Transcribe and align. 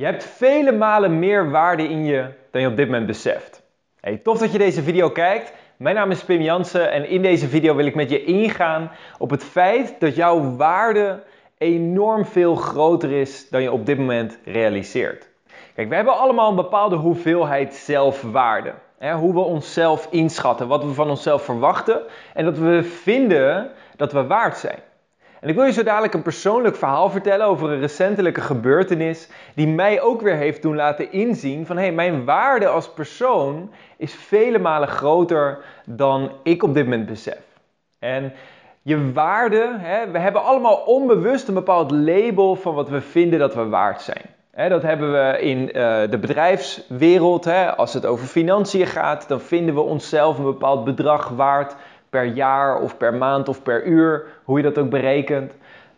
Je 0.00 0.06
hebt 0.06 0.24
vele 0.24 0.72
malen 0.72 1.18
meer 1.18 1.50
waarde 1.50 1.88
in 1.88 2.04
je 2.04 2.26
dan 2.50 2.60
je 2.60 2.68
op 2.68 2.76
dit 2.76 2.86
moment 2.86 3.06
beseft. 3.06 3.62
Hey, 4.00 4.16
tof 4.16 4.38
dat 4.38 4.52
je 4.52 4.58
deze 4.58 4.82
video 4.82 5.10
kijkt. 5.10 5.52
Mijn 5.76 5.94
naam 5.94 6.10
is 6.10 6.24
Pim 6.24 6.40
Jansen 6.40 6.90
en 6.92 7.08
in 7.08 7.22
deze 7.22 7.48
video 7.48 7.74
wil 7.74 7.86
ik 7.86 7.94
met 7.94 8.10
je 8.10 8.24
ingaan 8.24 8.90
op 9.18 9.30
het 9.30 9.44
feit 9.44 9.94
dat 9.98 10.16
jouw 10.16 10.56
waarde 10.56 11.22
enorm 11.58 12.26
veel 12.26 12.54
groter 12.54 13.12
is 13.12 13.48
dan 13.48 13.62
je 13.62 13.72
op 13.72 13.86
dit 13.86 13.98
moment 13.98 14.38
realiseert. 14.44 15.28
Kijk, 15.74 15.88
we 15.88 15.94
hebben 15.94 16.18
allemaal 16.18 16.50
een 16.50 16.56
bepaalde 16.56 16.96
hoeveelheid 16.96 17.74
zelfwaarde. 17.74 18.72
Hè, 18.98 19.14
hoe 19.14 19.32
we 19.32 19.40
onszelf 19.40 20.08
inschatten, 20.10 20.68
wat 20.68 20.84
we 20.84 20.92
van 20.92 21.10
onszelf 21.10 21.42
verwachten 21.44 22.00
en 22.34 22.44
dat 22.44 22.58
we 22.58 22.82
vinden 22.82 23.70
dat 23.96 24.12
we 24.12 24.26
waard 24.26 24.56
zijn. 24.56 24.78
En 25.40 25.48
ik 25.48 25.54
wil 25.54 25.64
je 25.64 25.72
zo 25.72 25.82
dadelijk 25.82 26.14
een 26.14 26.22
persoonlijk 26.22 26.76
verhaal 26.76 27.10
vertellen 27.10 27.46
over 27.46 27.70
een 27.70 27.80
recentelijke 27.80 28.40
gebeurtenis 28.40 29.28
die 29.54 29.68
mij 29.68 30.00
ook 30.00 30.20
weer 30.20 30.36
heeft 30.36 30.62
doen 30.62 30.76
laten 30.76 31.12
inzien 31.12 31.66
van 31.66 31.76
hé, 31.76 31.82
hey, 31.82 31.92
mijn 31.92 32.24
waarde 32.24 32.68
als 32.68 32.90
persoon 32.90 33.70
is 33.96 34.14
vele 34.14 34.58
malen 34.58 34.88
groter 34.88 35.58
dan 35.86 36.32
ik 36.42 36.62
op 36.62 36.74
dit 36.74 36.84
moment 36.84 37.06
besef. 37.06 37.40
En 37.98 38.32
je 38.82 39.12
waarde, 39.12 39.76
hè, 39.78 40.10
we 40.10 40.18
hebben 40.18 40.44
allemaal 40.44 40.76
onbewust 40.76 41.48
een 41.48 41.54
bepaald 41.54 41.90
label 41.90 42.56
van 42.56 42.74
wat 42.74 42.88
we 42.88 43.00
vinden 43.00 43.38
dat 43.38 43.54
we 43.54 43.68
waard 43.68 44.00
zijn. 44.00 44.24
Dat 44.68 44.82
hebben 44.82 45.12
we 45.12 45.38
in 45.40 45.58
uh, 45.58 45.72
de 46.10 46.18
bedrijfswereld. 46.20 47.46
Als 47.76 47.94
het 47.94 48.06
over 48.06 48.26
financiën 48.26 48.86
gaat, 48.86 49.28
dan 49.28 49.40
vinden 49.40 49.74
we 49.74 49.80
onszelf 49.80 50.38
een 50.38 50.44
bepaald 50.44 50.84
bedrag 50.84 51.28
waard 51.28 51.74
per 52.10 52.24
jaar 52.24 52.80
of 52.80 52.96
per 52.96 53.14
maand 53.14 53.48
of 53.48 53.62
per 53.62 53.84
uur, 53.84 54.26
hoe 54.44 54.56
je 54.56 54.62
dat 54.62 54.78
ook 54.78 54.90
berekent. 54.90 55.52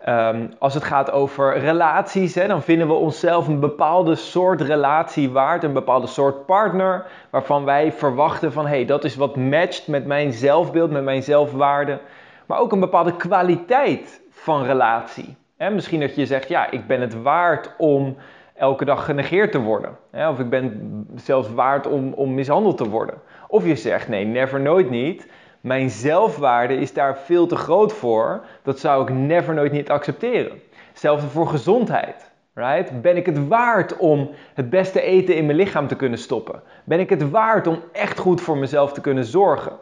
Um, 0.09 0.51
als 0.59 0.75
het 0.75 0.85
gaat 0.85 1.11
over 1.11 1.59
relaties, 1.59 2.35
hè, 2.35 2.47
dan 2.47 2.63
vinden 2.63 2.87
we 2.87 2.93
onszelf 2.93 3.49
een 3.49 3.61
bepaalde 3.61 4.15
soort 4.15 4.61
relatie 4.61 5.31
waard, 5.31 5.65
een 5.65 5.73
bepaalde 5.73 6.07
soort 6.07 6.47
partner, 6.47 7.07
waarvan 7.31 7.65
wij 7.65 7.93
verwachten 7.93 8.53
van 8.53 8.67
hé, 8.67 8.75
hey, 8.75 8.85
dat 8.85 9.05
is 9.05 9.17
wat 9.17 9.37
matcht 9.37 9.89
met 9.89 10.07
mijn 10.07 10.33
zelfbeeld, 10.33 10.91
met 10.91 11.05
mijn 11.05 11.23
zelfwaarde. 11.23 11.99
Maar 12.47 12.59
ook 12.59 12.73
een 12.73 12.81
bepaalde 12.81 13.17
kwaliteit 13.17 14.21
van 14.31 14.65
relatie. 14.65 15.37
Hè, 15.57 15.71
misschien 15.71 16.01
dat 16.01 16.15
je 16.15 16.27
zegt, 16.27 16.49
ja, 16.49 16.71
ik 16.71 16.87
ben 16.87 17.01
het 17.01 17.23
waard 17.23 17.75
om 17.79 18.17
elke 18.55 18.85
dag 18.85 19.05
genegeerd 19.05 19.53
te 19.53 19.61
worden. 19.61 19.97
Hè, 20.11 20.29
of 20.29 20.39
ik 20.39 20.51
ben 20.51 21.07
zelfs 21.15 21.53
waard 21.53 21.87
om, 21.87 22.13
om 22.13 22.35
mishandeld 22.35 22.77
te 22.77 22.89
worden. 22.89 23.15
Of 23.49 23.67
je 23.67 23.77
zegt, 23.77 24.09
nee, 24.09 24.25
never, 24.25 24.61
nooit 24.61 24.91
niet. 24.91 25.27
Mijn 25.63 25.91
zelfwaarde 25.91 26.75
is 26.75 26.93
daar 26.93 27.19
veel 27.19 27.47
te 27.47 27.57
groot 27.57 27.93
voor. 27.93 28.45
Dat 28.63 28.79
zou 28.79 29.03
ik 29.03 29.15
never 29.15 29.55
nooit 29.55 29.73
niet 29.73 29.91
accepteren. 29.91 30.61
Hetzelfde 30.89 31.29
voor 31.29 31.47
gezondheid. 31.47 32.31
Right? 32.55 33.03
Ben 33.03 33.17
ik 33.17 33.27
het 33.27 33.49
waard 33.49 33.97
om 33.97 34.31
het 34.55 34.71
beste 34.71 35.01
eten 35.01 35.37
in 35.37 35.47
mijn 35.47 35.59
lichaam 35.59 35.87
te 35.87 35.97
kunnen 35.97 36.19
stoppen? 36.19 36.63
Ben 36.85 37.01
ik 37.01 37.11
het 37.11 37.31
waard 37.31 37.67
om 37.67 37.83
echt 37.93 38.19
goed 38.19 38.41
voor 38.41 38.59
mezelf 38.59 38.93
te 38.93 39.01
kunnen 39.01 39.25
zorgen? 39.25 39.73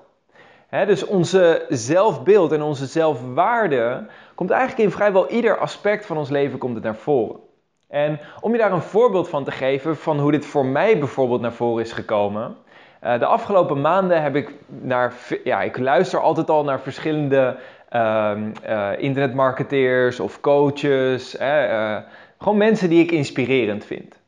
dus 0.71 1.07
onze 1.07 1.65
zelfbeeld 1.69 2.53
en 2.53 2.63
onze 2.63 2.87
zelfwaarde 2.87 4.07
komt 4.35 4.51
eigenlijk 4.51 4.83
in 4.83 4.91
vrijwel 4.91 5.31
ieder 5.31 5.59
aspect 5.59 6.07
van 6.07 6.17
ons 6.17 6.31
leven 6.31 6.59
komt 6.59 6.75
het 6.75 6.85
naar 6.85 6.97
voren. 6.97 7.41
En 7.89 8.21
om 8.41 8.53
je 8.53 8.59
daar 8.59 8.73
een 8.73 8.83
voorbeeld 8.83 9.29
van 9.29 9.45
te 9.45 9.51
geven 9.51 9.97
van 9.97 10.19
hoe 10.21 10.31
dit 10.31 10.47
voor 10.47 10.67
mij 10.67 10.99
bijvoorbeeld 10.99 11.41
naar 11.41 11.53
voren 11.53 11.83
is 11.83 11.93
gekomen, 11.93 12.57
uh, 13.05 13.19
de 13.19 13.27
afgelopen 13.27 13.81
maanden 13.81 14.23
heb 14.23 14.37
ik 14.37 14.51
naar, 14.67 15.13
ja, 15.45 15.63
ik 15.63 15.79
luister 15.79 16.21
altijd 16.21 16.51
al 16.51 16.65
naar 16.65 16.81
verschillende 16.81 17.57
uh, 17.93 18.33
uh, 18.69 18.89
internetmarketeers 18.99 20.21
of 20.21 20.41
coaches. 20.41 21.41
Uh, 21.41 21.97
gewoon 22.39 22.59
mensen 22.59 22.89
die 22.89 23.03
ik 23.03 23.11
inspirerend 23.11 23.85
vind. 23.85 24.19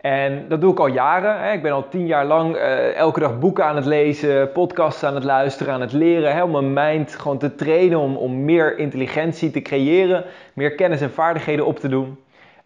En 0.00 0.44
dat 0.48 0.60
doe 0.60 0.72
ik 0.72 0.78
al 0.78 0.86
jaren. 0.86 1.40
Hè. 1.40 1.52
Ik 1.52 1.62
ben 1.62 1.72
al 1.72 1.88
tien 1.88 2.06
jaar 2.06 2.24
lang 2.24 2.56
elke 2.96 3.20
dag 3.20 3.38
boeken 3.38 3.64
aan 3.64 3.76
het 3.76 3.86
lezen, 3.86 4.52
podcasts 4.52 5.04
aan 5.04 5.14
het 5.14 5.24
luisteren, 5.24 5.74
aan 5.74 5.80
het 5.80 5.92
leren. 5.92 6.34
Hè, 6.34 6.42
om 6.42 6.50
mijn 6.50 6.72
mind 6.72 7.14
gewoon 7.14 7.38
te 7.38 7.54
trainen 7.54 7.98
om, 7.98 8.16
om 8.16 8.44
meer 8.44 8.78
intelligentie 8.78 9.50
te 9.50 9.62
creëren, 9.62 10.24
meer 10.52 10.74
kennis 10.74 11.00
en 11.00 11.10
vaardigheden 11.10 11.66
op 11.66 11.78
te 11.78 11.88
doen. 11.88 12.18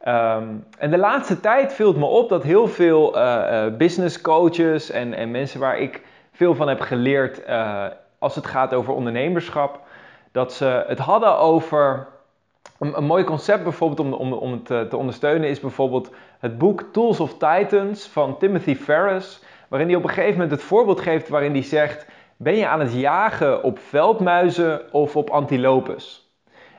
Um, 0.08 0.64
en 0.78 0.90
de 0.90 0.98
laatste 0.98 1.40
tijd 1.40 1.72
viel 1.72 1.88
het 1.88 1.96
me 1.96 2.04
op 2.04 2.28
dat 2.28 2.42
heel 2.42 2.68
veel 2.68 3.16
uh, 3.16 3.66
business 3.76 4.20
coaches 4.20 4.90
en, 4.90 5.14
en, 5.14 5.30
mensen 5.30 5.60
waar 5.60 5.78
ik 5.78 6.02
veel 6.32 6.54
van 6.54 6.68
heb 6.68 6.80
geleerd 6.80 7.48
uh, 7.48 7.84
als 8.18 8.34
het 8.34 8.46
gaat 8.46 8.74
over 8.74 8.94
ondernemerschap, 8.94 9.80
dat 10.32 10.52
ze 10.52 10.84
het 10.86 10.98
hadden 10.98 11.38
over 11.38 12.06
een, 12.78 12.96
een 12.96 13.04
mooi 13.04 13.24
concept 13.24 13.62
bijvoorbeeld 13.62 14.00
om, 14.00 14.12
om, 14.12 14.32
om 14.32 14.52
het 14.52 14.90
te 14.90 14.96
ondersteunen 14.96 15.48
is 15.48 15.60
bijvoorbeeld 15.60 16.10
het 16.38 16.58
boek 16.58 16.84
Tools 16.92 17.20
of 17.20 17.32
Titans 17.32 18.08
van 18.08 18.38
Timothy 18.38 18.74
Ferris, 18.74 19.42
waarin 19.68 19.88
hij 19.88 19.96
op 19.96 20.02
een 20.02 20.08
gegeven 20.08 20.32
moment 20.32 20.50
het 20.50 20.62
voorbeeld 20.62 21.00
geeft 21.00 21.28
waarin 21.28 21.52
hij 21.52 21.62
zegt, 21.62 22.06
ben 22.36 22.56
je 22.56 22.66
aan 22.66 22.80
het 22.80 22.94
jagen 22.94 23.62
op 23.62 23.78
veldmuizen 23.78 24.92
of 24.92 25.16
op 25.16 25.30
antilopes? 25.30 26.25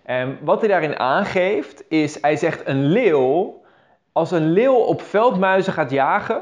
En 0.07 0.38
wat 0.41 0.59
hij 0.59 0.69
daarin 0.69 1.00
aangeeft 1.00 1.84
is, 1.90 2.22
hij 2.22 2.35
zegt 2.35 2.68
een 2.68 2.85
leeuw, 2.85 3.62
als 4.12 4.31
een 4.31 4.51
leeuw 4.51 4.75
op 4.75 5.01
veldmuizen 5.01 5.73
gaat 5.73 5.91
jagen, 5.91 6.41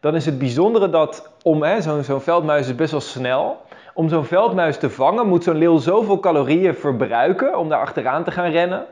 dan 0.00 0.14
is 0.14 0.26
het 0.26 0.38
bijzondere 0.38 0.90
dat 0.90 1.30
om, 1.42 1.80
zo'n 1.80 2.02
zo 2.02 2.18
veldmuis 2.18 2.68
is 2.68 2.74
best 2.74 2.90
wel 2.90 3.00
snel, 3.00 3.60
om 3.94 4.08
zo'n 4.08 4.24
veldmuis 4.24 4.78
te 4.78 4.90
vangen 4.90 5.26
moet 5.26 5.44
zo'n 5.44 5.56
leeuw 5.56 5.78
zoveel 5.78 6.20
calorieën 6.20 6.74
verbruiken 6.74 7.58
om 7.58 7.68
daar 7.68 7.80
achteraan 7.80 8.24
te 8.24 8.30
gaan 8.30 8.50
rennen, 8.50 8.86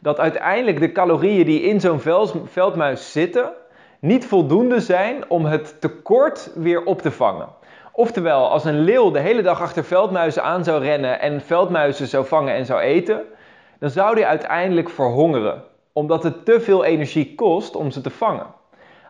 dat 0.00 0.20
uiteindelijk 0.20 0.80
de 0.80 0.92
calorieën 0.92 1.46
die 1.46 1.62
in 1.62 1.80
zo'n 1.80 2.00
veldmuis 2.44 3.12
zitten, 3.12 3.52
niet 3.98 4.26
voldoende 4.26 4.80
zijn 4.80 5.24
om 5.28 5.44
het 5.44 5.80
tekort 5.80 6.50
weer 6.54 6.84
op 6.84 7.02
te 7.02 7.10
vangen. 7.10 7.48
Oftewel, 7.92 8.50
als 8.50 8.64
een 8.64 8.80
leeuw 8.80 9.10
de 9.10 9.20
hele 9.20 9.42
dag 9.42 9.60
achter 9.60 9.84
veldmuizen 9.84 10.42
aan 10.42 10.64
zou 10.64 10.82
rennen 10.82 11.20
en 11.20 11.40
veldmuizen 11.40 12.06
zou 12.06 12.26
vangen 12.26 12.54
en 12.54 12.66
zou 12.66 12.80
eten, 12.80 13.22
dan 13.84 13.92
zou 13.92 14.14
die 14.14 14.26
uiteindelijk 14.26 14.90
verhongeren, 14.90 15.62
omdat 15.92 16.22
het 16.22 16.44
te 16.44 16.60
veel 16.60 16.84
energie 16.84 17.34
kost 17.34 17.76
om 17.76 17.90
ze 17.90 18.00
te 18.00 18.10
vangen. 18.10 18.46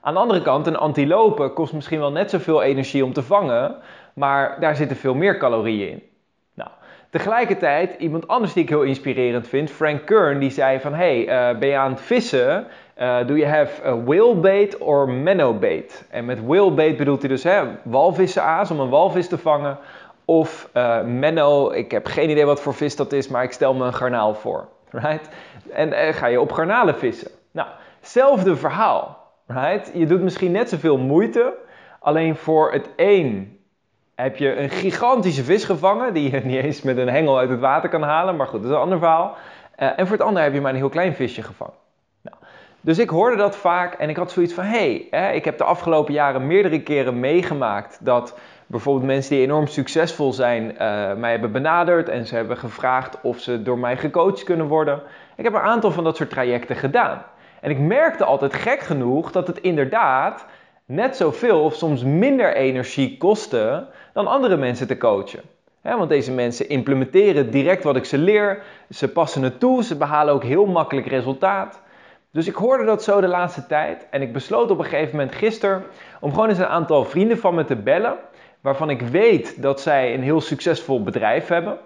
Aan 0.01 0.15
de 0.15 0.21
andere 0.21 0.43
kant, 0.43 0.67
een 0.67 0.77
antilope 0.77 1.49
kost 1.49 1.73
misschien 1.73 1.99
wel 1.99 2.12
net 2.12 2.31
zoveel 2.31 2.62
energie 2.62 3.05
om 3.05 3.12
te 3.12 3.23
vangen, 3.23 3.77
maar 4.15 4.61
daar 4.61 4.77
zitten 4.77 4.97
veel 4.97 5.15
meer 5.15 5.39
calorieën 5.39 5.91
in. 5.91 6.03
Nou, 6.55 6.71
tegelijkertijd, 7.11 7.95
iemand 7.99 8.29
anders 8.29 8.53
die 8.53 8.62
ik 8.62 8.69
heel 8.69 8.83
inspirerend 8.83 9.49
vind, 9.49 9.71
Frank 9.71 10.07
Kern, 10.07 10.39
die 10.39 10.51
zei 10.51 10.81
van, 10.81 10.95
hey, 10.95 11.21
uh, 11.21 11.59
ben 11.59 11.69
je 11.69 11.77
aan 11.77 11.91
het 11.91 12.01
vissen? 12.01 12.67
Uh, 12.99 13.27
do 13.27 13.35
you 13.37 13.51
have 13.51 13.87
a 13.87 14.03
whale 14.03 14.35
bait 14.35 14.79
or 14.79 15.09
minnow 15.09 15.59
bait? 15.59 16.06
En 16.11 16.25
met 16.25 16.47
whale 16.47 16.71
bait 16.71 16.97
bedoelt 16.97 17.21
hij 17.21 17.29
dus 17.29 17.43
hè, 17.43 17.62
walvissenaas 17.83 18.71
om 18.71 18.81
een 18.81 18.89
walvis 18.89 19.29
te 19.29 19.39
vangen, 19.39 19.79
of 20.25 20.71
uh, 20.75 21.03
Menno, 21.03 21.71
ik 21.71 21.91
heb 21.91 22.07
geen 22.07 22.31
idee 22.31 22.47
wat 22.47 22.61
voor 22.61 22.75
vis 22.75 22.97
dat 22.97 23.12
is, 23.12 23.29
maar 23.29 23.43
ik 23.43 23.53
stel 23.53 23.75
me 23.75 23.85
een 23.85 23.95
garnaal 23.95 24.35
voor. 24.35 24.69
Right? 24.91 25.29
En 25.73 25.89
uh, 25.89 26.09
ga 26.12 26.27
je 26.27 26.41
op 26.41 26.53
garnalen 26.53 26.97
vissen. 26.97 27.31
Nou, 27.51 27.69
hetzelfde 28.01 28.57
verhaal. 28.57 29.33
Right? 29.47 29.91
Je 29.95 30.07
doet 30.07 30.21
misschien 30.21 30.53
net 30.53 30.69
zoveel 30.69 30.99
moeite, 30.99 31.55
alleen 32.01 32.37
voor 32.37 32.73
het 32.73 32.89
een 32.97 33.59
heb 34.15 34.37
je 34.37 34.57
een 34.57 34.71
gigantische 34.71 35.45
vis 35.45 35.65
gevangen, 35.65 36.15
die 36.15 36.31
je 36.31 36.41
niet 36.45 36.65
eens 36.65 36.83
met 36.83 36.97
een 36.97 37.09
hengel 37.09 37.39
uit 37.39 37.51
het 37.51 37.61
water 37.61 37.89
kan 37.89 38.03
halen, 38.03 38.37
maar 38.37 38.47
goed, 38.47 38.61
dat 38.61 38.71
is 38.71 38.77
een 38.77 38.83
ander 38.83 38.99
verhaal. 38.99 39.37
Uh, 39.79 39.99
en 39.99 40.06
voor 40.06 40.17
het 40.17 40.27
andere 40.27 40.45
heb 40.45 40.55
je 40.55 40.61
maar 40.61 40.71
een 40.71 40.77
heel 40.77 40.89
klein 40.89 41.15
visje 41.15 41.43
gevangen. 41.43 41.75
Nou, 42.23 42.37
dus 42.81 42.99
ik 42.99 43.09
hoorde 43.09 43.37
dat 43.37 43.56
vaak 43.56 43.95
en 43.95 44.09
ik 44.09 44.17
had 44.17 44.33
zoiets 44.33 44.53
van, 44.53 44.65
hé, 44.65 45.06
hey, 45.11 45.35
ik 45.35 45.45
heb 45.45 45.59
de 45.59 45.65
afgelopen 45.65 46.12
jaren 46.12 46.47
meerdere 46.47 46.83
keren 46.83 47.21
meegemaakt 47.21 47.99
dat 48.01 48.39
bijvoorbeeld 48.67 49.07
mensen 49.07 49.35
die 49.35 49.45
enorm 49.45 49.67
succesvol 49.67 50.33
zijn 50.33 50.71
uh, 50.71 50.79
mij 51.15 51.31
hebben 51.31 51.53
benaderd 51.53 52.09
en 52.09 52.27
ze 52.27 52.35
hebben 52.35 52.57
gevraagd 52.57 53.21
of 53.23 53.39
ze 53.39 53.63
door 53.63 53.79
mij 53.79 53.97
gecoacht 53.97 54.45
kunnen 54.45 54.67
worden. 54.67 55.03
Ik 55.37 55.45
heb 55.45 55.55
een 55.55 55.61
aantal 55.61 55.91
van 55.91 56.05
dat 56.05 56.17
soort 56.17 56.31
trajecten 56.31 56.77
gedaan. 56.77 57.23
En 57.61 57.71
ik 57.71 57.79
merkte 57.79 58.25
altijd 58.25 58.55
gek 58.55 58.81
genoeg 58.81 59.33
dat 59.33 59.47
het 59.47 59.61
inderdaad 59.61 60.47
net 60.87 61.17
zoveel 61.17 61.62
of 61.62 61.75
soms 61.75 62.03
minder 62.03 62.55
energie 62.55 63.17
kostte 63.17 63.87
dan 64.12 64.27
andere 64.27 64.56
mensen 64.56 64.87
te 64.87 64.97
coachen. 64.97 65.41
want 65.83 66.09
deze 66.09 66.33
mensen 66.33 66.69
implementeren 66.69 67.50
direct 67.50 67.85
wat 67.85 67.97
ik 67.97 68.05
ze 68.05 68.19
leer, 68.19 68.62
ze 68.91 69.09
passen 69.09 69.43
het 69.43 69.61
toe, 69.61 69.85
ze 69.85 69.97
behalen 69.97 70.35
ook 70.35 70.44
heel 70.44 70.67
makkelijk 70.67 71.06
resultaat. 71.06 71.83
Dus 72.31 72.47
ik 72.47 72.55
hoorde 72.55 72.85
dat 72.85 73.03
zo 73.03 73.21
de 73.21 73.27
laatste 73.27 73.67
tijd 73.67 74.06
en 74.11 74.23
ik 74.23 74.33
besloot 74.33 74.71
op 74.71 74.79
een 74.79 74.85
gegeven 74.85 75.17
moment 75.17 75.35
gisteren 75.35 75.83
om 76.21 76.31
gewoon 76.31 76.49
eens 76.49 76.59
een 76.59 76.67
aantal 76.67 77.05
vrienden 77.05 77.38
van 77.38 77.55
me 77.55 77.65
te 77.65 77.77
bellen 77.77 78.17
waarvan 78.64 78.90
ik 78.90 79.00
weet 79.00 79.62
dat 79.62 79.81
zij 79.81 80.14
een 80.14 80.22
heel 80.22 80.40
succesvol 80.40 81.02
bedrijf 81.02 81.49
hebben. 81.49 81.78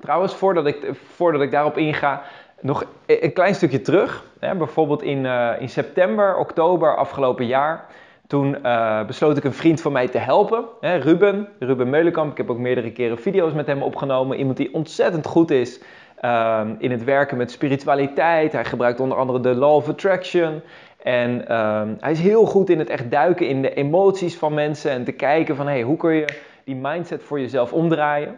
Trouwens, 0.00 0.34
voordat 0.34 0.66
ik, 0.66 0.90
voordat 1.14 1.42
ik 1.42 1.50
daarop 1.50 1.76
inga, 1.76 2.22
nog 2.60 2.84
een 3.06 3.32
klein 3.32 3.54
stukje 3.54 3.80
terug. 3.80 4.24
Bijvoorbeeld 4.38 5.02
in, 5.02 5.24
uh, 5.24 5.50
in 5.58 5.68
september, 5.68 6.36
oktober 6.36 6.96
afgelopen 6.96 7.46
jaar. 7.46 7.86
Toen 8.26 8.56
uh, 8.62 9.04
besloot 9.04 9.36
ik 9.36 9.44
een 9.44 9.52
vriend 9.52 9.80
van 9.80 9.92
mij 9.92 10.08
te 10.08 10.18
helpen, 10.18 10.64
hè, 10.80 10.96
Ruben, 10.96 11.48
Ruben 11.58 11.90
Meulenkamp. 11.90 12.30
Ik 12.30 12.36
heb 12.36 12.50
ook 12.50 12.58
meerdere 12.58 12.92
keren 12.92 13.18
video's 13.18 13.52
met 13.52 13.66
hem 13.66 13.82
opgenomen. 13.82 14.38
Iemand 14.38 14.56
die 14.56 14.74
ontzettend 14.74 15.26
goed 15.26 15.50
is 15.50 15.80
uh, 16.24 16.60
in 16.78 16.90
het 16.90 17.04
werken 17.04 17.36
met 17.36 17.50
spiritualiteit. 17.50 18.52
Hij 18.52 18.64
gebruikt 18.64 19.00
onder 19.00 19.18
andere 19.18 19.40
de 19.40 19.54
Law 19.54 19.74
of 19.74 19.88
Attraction. 19.88 20.62
En 21.02 21.48
ehm, 21.48 21.94
hij 22.00 22.10
is 22.10 22.20
heel 22.20 22.44
goed 22.44 22.70
in 22.70 22.78
het 22.78 22.90
echt 22.90 23.10
duiken 23.10 23.48
in 23.48 23.62
de 23.62 23.74
emoties 23.74 24.36
van 24.36 24.54
mensen 24.54 24.90
en 24.90 25.04
te 25.04 25.12
kijken 25.12 25.56
van 25.56 25.66
hey, 25.66 25.82
hoe 25.82 25.96
kun 25.96 26.14
je 26.14 26.24
die 26.64 26.76
mindset 26.76 27.22
voor 27.22 27.40
jezelf 27.40 27.72
omdraaien. 27.72 28.36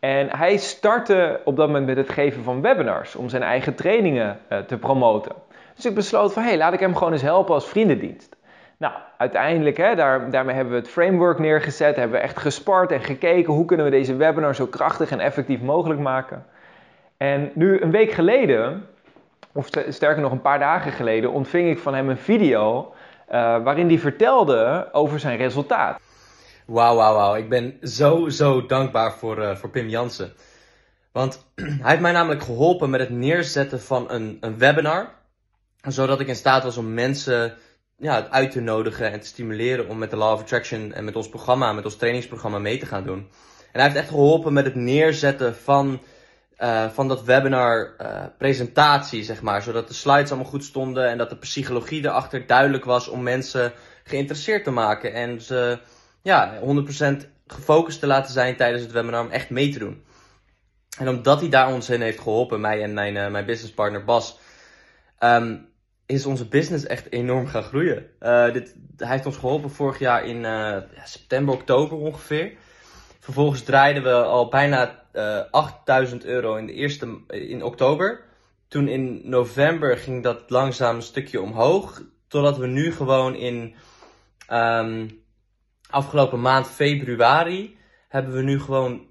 En 0.00 0.36
hij 0.36 0.56
startte 0.56 1.40
op 1.44 1.56
dat 1.56 1.66
moment 1.66 1.86
met 1.86 1.96
het 1.96 2.10
geven 2.10 2.42
van 2.42 2.60
webinars 2.60 3.16
om 3.16 3.28
zijn 3.28 3.42
eigen 3.42 3.74
trainingen 3.74 4.38
uh, 4.52 4.58
te 4.58 4.78
promoten. 4.78 5.32
Dus 5.74 5.86
ik 5.86 5.94
besloot 5.94 6.32
van 6.32 6.42
hey, 6.42 6.56
laat 6.56 6.72
ik 6.72 6.80
hem 6.80 6.96
gewoon 6.96 7.12
eens 7.12 7.22
helpen 7.22 7.54
als 7.54 7.68
vriendendienst. 7.68 8.36
Nou, 8.78 8.94
uiteindelijk, 9.16 9.76
hè, 9.76 9.94
daar, 9.94 10.30
daarmee 10.30 10.54
hebben 10.54 10.72
we 10.74 10.80
het 10.80 10.88
framework 10.88 11.38
neergezet, 11.38 11.96
hebben 11.96 12.16
we 12.16 12.24
echt 12.24 12.38
gespart 12.38 12.92
en 12.92 13.00
gekeken 13.00 13.52
hoe 13.52 13.64
kunnen 13.64 13.86
we 13.86 13.92
deze 13.92 14.16
webinar 14.16 14.54
zo 14.54 14.66
krachtig 14.66 15.10
en 15.10 15.20
effectief 15.20 15.60
mogelijk 15.60 16.00
maken. 16.00 16.44
En 17.16 17.50
nu 17.54 17.80
een 17.80 17.90
week 17.90 18.10
geleden, 18.10 18.86
of 19.56 19.68
sterker 19.88 20.22
nog 20.22 20.32
een 20.32 20.40
paar 20.40 20.58
dagen 20.58 20.92
geleden, 20.92 21.32
ontving 21.32 21.70
ik 21.70 21.78
van 21.78 21.94
hem 21.94 22.08
een 22.08 22.18
video 22.18 22.92
uh, 23.28 23.62
waarin 23.62 23.88
hij 23.88 23.98
vertelde 23.98 24.88
over 24.92 25.20
zijn 25.20 25.36
resultaat. 25.36 26.00
Wauw, 26.66 26.96
wauw, 26.96 27.14
wauw. 27.14 27.34
Ik 27.34 27.48
ben 27.48 27.78
zo, 27.82 28.28
zo 28.28 28.66
dankbaar 28.66 29.12
voor, 29.12 29.38
uh, 29.38 29.56
voor 29.56 29.70
Pim 29.70 29.88
Jansen. 29.88 30.32
Want 31.12 31.46
hij 31.82 31.90
heeft 31.90 32.00
mij 32.00 32.12
namelijk 32.12 32.42
geholpen 32.42 32.90
met 32.90 33.00
het 33.00 33.10
neerzetten 33.10 33.80
van 33.80 34.10
een, 34.10 34.38
een 34.40 34.58
webinar. 34.58 35.08
Zodat 35.82 36.20
ik 36.20 36.28
in 36.28 36.36
staat 36.36 36.62
was 36.62 36.76
om 36.76 36.94
mensen 36.94 37.54
ja, 37.96 38.28
uit 38.28 38.50
te 38.50 38.60
nodigen 38.60 39.12
en 39.12 39.20
te 39.20 39.26
stimuleren 39.26 39.88
om 39.88 39.98
met 39.98 40.10
de 40.10 40.16
Law 40.16 40.32
of 40.32 40.40
Attraction 40.40 40.92
en 40.92 41.04
met 41.04 41.16
ons 41.16 41.28
programma, 41.28 41.72
met 41.72 41.84
ons 41.84 41.96
trainingsprogramma 41.96 42.58
mee 42.58 42.78
te 42.78 42.86
gaan 42.86 43.04
doen. 43.04 43.18
En 43.72 43.80
hij 43.80 43.82
heeft 43.82 43.96
echt 43.96 44.08
geholpen 44.08 44.52
met 44.52 44.64
het 44.64 44.74
neerzetten 44.74 45.56
van, 45.56 46.00
uh, 46.58 46.88
van 46.88 47.08
dat 47.08 47.24
webinar 47.24 47.94
uh, 48.00 48.24
presentatie, 48.38 49.22
zeg 49.24 49.42
maar. 49.42 49.62
Zodat 49.62 49.88
de 49.88 49.94
slides 49.94 50.30
allemaal 50.30 50.50
goed 50.50 50.64
stonden 50.64 51.08
en 51.08 51.18
dat 51.18 51.30
de 51.30 51.36
psychologie 51.36 52.04
erachter 52.04 52.46
duidelijk 52.46 52.84
was 52.84 53.08
om 53.08 53.22
mensen 53.22 53.72
geïnteresseerd 54.04 54.64
te 54.64 54.70
maken. 54.70 55.12
En 55.12 55.40
ze 55.40 55.78
ja, 56.22 56.58
100% 56.60 57.26
gefocust 57.46 58.00
te 58.00 58.06
laten 58.06 58.32
zijn 58.32 58.56
tijdens 58.56 58.82
het 58.82 58.92
webinar 58.92 59.24
om 59.24 59.30
echt 59.30 59.50
mee 59.50 59.72
te 59.72 59.78
doen. 59.78 60.04
En 60.98 61.08
omdat 61.08 61.40
hij 61.40 61.48
daar 61.48 61.72
ons 61.72 61.90
in 61.90 62.00
heeft 62.00 62.20
geholpen, 62.20 62.60
mij 62.60 62.82
en 62.82 62.94
mijn, 62.94 63.14
uh, 63.14 63.30
mijn 63.30 63.46
businesspartner 63.46 64.04
Bas, 64.04 64.38
um, 65.20 65.68
is 66.06 66.26
onze 66.26 66.48
business 66.48 66.86
echt 66.86 67.12
enorm 67.12 67.46
gaan 67.46 67.62
groeien. 67.62 68.06
Dit, 68.52 68.74
hij 68.96 69.08
heeft 69.08 69.26
ons 69.26 69.36
geholpen 69.36 69.70
vorig 69.70 69.98
jaar 69.98 70.24
in 70.24 70.46
september, 71.04 71.54
oktober 71.54 71.98
ongeveer. 71.98 72.52
Vervolgens 73.26 73.62
draaiden 73.62 74.02
we 74.02 74.12
al 74.12 74.48
bijna 74.48 75.04
uh, 75.12 75.40
8000 75.50 76.24
euro 76.24 76.56
in 76.56 76.66
de 76.66 76.72
eerste 76.72 77.18
in 77.28 77.62
oktober. 77.62 78.24
Toen 78.68 78.88
in 78.88 79.20
november 79.24 79.96
ging 79.96 80.22
dat 80.22 80.50
langzaam 80.50 80.96
een 80.96 81.02
stukje 81.02 81.40
omhoog. 81.40 82.02
Totdat 82.28 82.56
we 82.56 82.66
nu 82.66 82.92
gewoon 82.92 83.34
in 83.34 83.74
um, 84.52 85.22
afgelopen 85.90 86.40
maand 86.40 86.70
februari 86.70 87.76
hebben 88.08 88.34
we 88.34 88.42
nu 88.42 88.60
gewoon 88.60 89.06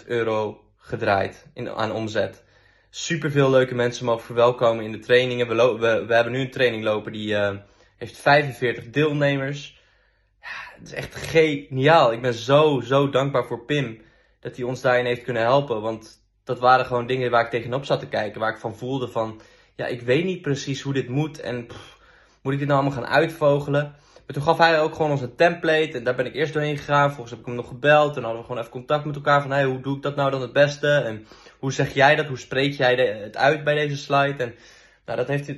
13.500 0.00 0.06
euro 0.06 0.64
gedraaid 0.76 1.46
in, 1.54 1.70
aan 1.70 1.92
omzet. 1.92 2.44
Super 2.90 3.30
veel 3.30 3.50
leuke 3.50 3.74
mensen 3.74 4.04
mogen 4.04 4.24
verwelkomen 4.24 4.84
in 4.84 4.92
de 4.92 4.98
trainingen. 4.98 5.48
We, 5.48 5.54
we, 5.54 6.04
we 6.06 6.14
hebben 6.14 6.32
nu 6.32 6.40
een 6.40 6.50
training 6.50 6.84
lopen 6.84 7.12
die 7.12 7.32
uh, 7.32 7.56
heeft 7.96 8.16
45 8.16 8.90
deelnemers. 8.90 9.79
Het 10.80 10.88
is 10.88 10.94
echt 10.94 11.14
geniaal. 11.14 12.12
Ik 12.12 12.22
ben 12.22 12.34
zo, 12.34 12.80
zo 12.80 13.10
dankbaar 13.10 13.44
voor 13.44 13.64
Pim 13.64 14.00
dat 14.40 14.56
hij 14.56 14.64
ons 14.64 14.80
daarin 14.80 15.04
heeft 15.04 15.22
kunnen 15.22 15.42
helpen. 15.42 15.80
Want 15.80 16.22
dat 16.44 16.58
waren 16.58 16.86
gewoon 16.86 17.06
dingen 17.06 17.30
waar 17.30 17.44
ik 17.44 17.50
tegenop 17.50 17.84
zat 17.84 18.00
te 18.00 18.08
kijken. 18.08 18.40
Waar 18.40 18.52
ik 18.52 18.60
van 18.60 18.76
voelde 18.76 19.08
van, 19.08 19.40
ja, 19.76 19.86
ik 19.86 20.00
weet 20.02 20.24
niet 20.24 20.42
precies 20.42 20.80
hoe 20.80 20.92
dit 20.92 21.08
moet. 21.08 21.40
En 21.40 21.66
pff, 21.66 21.98
moet 22.42 22.52
ik 22.52 22.58
dit 22.58 22.68
nou 22.68 22.80
allemaal 22.80 22.98
gaan 23.02 23.12
uitvogelen? 23.12 23.82
Maar 24.26 24.34
toen 24.34 24.42
gaf 24.42 24.58
hij 24.58 24.80
ook 24.80 24.94
gewoon 24.94 25.10
ons 25.10 25.20
een 25.20 25.36
template. 25.36 25.92
En 25.92 26.04
daar 26.04 26.14
ben 26.14 26.26
ik 26.26 26.34
eerst 26.34 26.52
doorheen 26.52 26.78
gegaan. 26.78 27.04
Vervolgens 27.04 27.30
heb 27.30 27.40
ik 27.40 27.46
hem 27.46 27.54
nog 27.54 27.68
gebeld. 27.68 28.16
En 28.16 28.22
hadden 28.22 28.40
we 28.40 28.46
gewoon 28.46 28.60
even 28.60 28.72
contact 28.72 29.04
met 29.04 29.14
elkaar. 29.14 29.42
Van 29.42 29.50
hey, 29.50 29.64
hoe 29.64 29.80
doe 29.80 29.96
ik 29.96 30.02
dat 30.02 30.16
nou 30.16 30.30
dan 30.30 30.40
het 30.40 30.52
beste? 30.52 30.88
En 30.88 31.26
hoe 31.58 31.72
zeg 31.72 31.94
jij 31.94 32.16
dat? 32.16 32.26
Hoe 32.26 32.38
spreek 32.38 32.72
jij 32.72 32.94
het 32.94 33.36
uit 33.36 33.64
bij 33.64 33.74
deze 33.74 33.96
slide? 33.96 34.42
En 34.42 34.54
nou, 35.04 35.18
dat 35.18 35.28
heeft, 35.28 35.52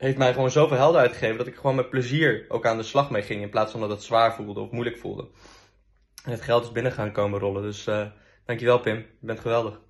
heeft 0.00 0.18
mij 0.18 0.32
gewoon 0.32 0.50
zoveel 0.50 0.76
helderheid 0.76 1.12
gegeven. 1.12 1.38
Dat 1.38 1.46
ik 1.46 1.54
gewoon 1.56 1.74
met 1.74 1.90
plezier 1.90 2.44
ook 2.48 2.66
aan 2.66 2.76
de 2.76 2.82
slag 2.82 3.10
mee 3.10 3.22
ging. 3.22 3.42
In 3.42 3.50
plaats 3.50 3.72
van 3.72 3.80
dat 3.80 3.90
het 3.90 4.02
zwaar 4.02 4.34
voelde 4.34 4.60
of 4.60 4.70
moeilijk 4.70 4.96
voelde. 4.96 5.26
En 6.24 6.30
het 6.30 6.40
geld 6.40 6.62
is 6.62 6.72
binnen 6.72 6.92
gaan 6.92 7.12
komen 7.12 7.40
rollen. 7.40 7.62
Dus 7.62 7.86
uh, 7.86 8.00
dankjewel 8.44 8.78
Pim. 8.78 8.96
Je 8.96 9.26
bent 9.26 9.40
geweldig. 9.40 9.80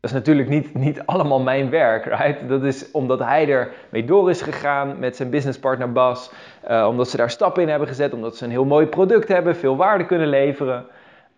Dat 0.00 0.10
is 0.10 0.16
natuurlijk 0.16 0.48
niet, 0.48 0.74
niet 0.74 1.06
allemaal 1.06 1.40
mijn 1.40 1.70
werk, 1.70 2.04
right? 2.04 2.48
Dat 2.48 2.62
is 2.62 2.90
omdat 2.90 3.18
hij 3.18 3.48
er 3.48 3.72
mee 3.90 4.04
door 4.04 4.30
is 4.30 4.42
gegaan 4.42 4.98
met 4.98 5.16
zijn 5.16 5.30
businesspartner 5.30 5.92
Bas. 5.92 6.32
Uh, 6.68 6.86
omdat 6.88 7.08
ze 7.08 7.16
daar 7.16 7.30
stappen 7.30 7.62
in 7.62 7.68
hebben 7.68 7.88
gezet, 7.88 8.12
omdat 8.12 8.36
ze 8.36 8.44
een 8.44 8.50
heel 8.50 8.64
mooi 8.64 8.86
product 8.86 9.28
hebben, 9.28 9.56
veel 9.56 9.76
waarde 9.76 10.06
kunnen 10.06 10.28
leveren. 10.28 10.76